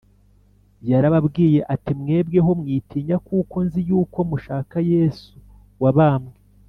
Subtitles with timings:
[0.89, 5.31] yarababwiye ati: “mwebweho mwitinya, kuko nzi yuko mushaka yesu
[5.83, 6.35] wabambwe